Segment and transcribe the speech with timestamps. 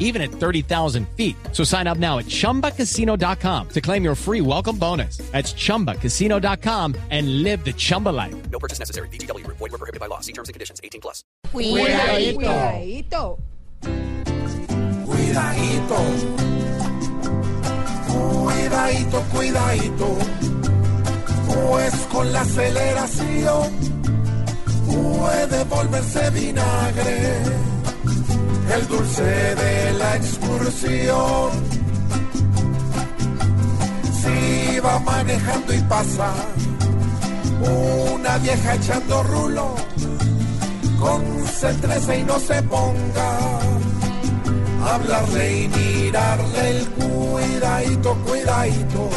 [0.00, 1.36] even at 30,000 feet.
[1.52, 5.18] So sign up now at chumbacasino.com to claim your free welcome bonus.
[5.30, 8.34] That's chumbacasino.com and live the Chumba life.
[8.50, 9.08] No purchase necessary.
[9.10, 9.46] BGW.
[9.46, 10.18] Void were prohibited by law.
[10.18, 10.80] See terms and conditions.
[10.82, 11.22] 18 plus.
[11.46, 12.40] Cuidadito.
[12.40, 13.38] Cuidadito.
[15.06, 16.60] Cuidadito.
[18.10, 20.18] Cuidadito, cuidadito.
[21.46, 23.70] Pues con la aceleración
[24.86, 27.69] puede volverse vinagre.
[28.74, 31.50] El dulce de la excursión.
[34.20, 36.32] Si va manejando y pasa
[37.60, 39.74] una vieja echando rulo,
[40.98, 43.38] concéntrese y no se ponga
[44.84, 49.10] a hablarle y mirarle el cuidadito, cuidadito,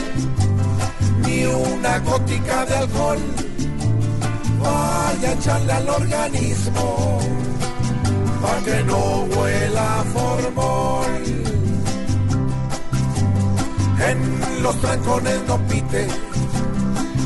[1.26, 3.20] ni una gótica de alcohol
[4.60, 7.20] vaya a echarle al organismo
[8.44, 9.26] para que no
[14.10, 16.08] En los trancones no pite,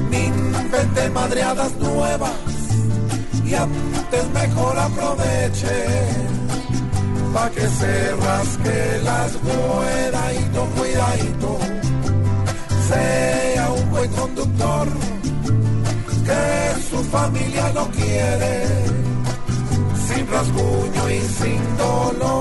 [0.09, 2.31] ni invente madreadas nuevas
[3.45, 5.77] y antes mejor aproveche
[7.33, 11.57] pa' que se rasque las cuidadito, cuidadito
[12.89, 14.87] sea un buen conductor
[16.27, 18.65] que su familia lo quiere
[20.07, 22.36] sin rasguño y sin dolor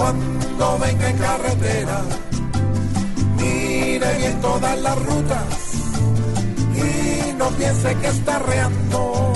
[0.00, 2.00] cuando venga en carretera
[3.36, 5.46] mire bien todas las rutas
[6.74, 9.32] y no piense que está reando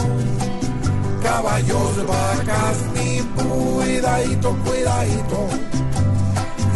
[1.23, 5.48] caballos, vacas, ni cuidadito, cuidadito.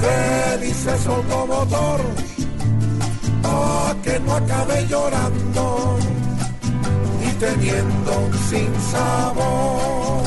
[0.02, 2.01] Revise su automotor,
[3.42, 5.98] pa' que no acabe llorando
[7.27, 8.12] y teniendo
[8.48, 10.24] sin sabor,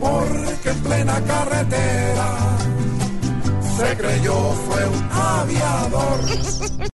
[0.00, 1.43] porque en plena carretera
[3.76, 4.34] se creyó
[4.66, 6.20] fue un aviador.